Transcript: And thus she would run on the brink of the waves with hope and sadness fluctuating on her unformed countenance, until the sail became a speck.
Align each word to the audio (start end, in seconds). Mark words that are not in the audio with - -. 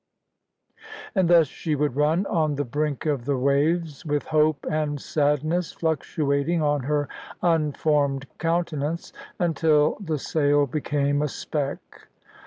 And 1.13 1.29
thus 1.29 1.45
she 1.45 1.75
would 1.75 1.95
run 1.95 2.25
on 2.25 2.55
the 2.55 2.65
brink 2.65 3.05
of 3.05 3.25
the 3.25 3.37
waves 3.37 4.03
with 4.03 4.23
hope 4.25 4.65
and 4.67 4.99
sadness 4.99 5.71
fluctuating 5.73 6.59
on 6.59 6.81
her 6.81 7.07
unformed 7.43 8.25
countenance, 8.39 9.13
until 9.37 9.97
the 9.99 10.17
sail 10.17 10.65
became 10.65 11.21
a 11.21 11.27
speck. 11.27 12.07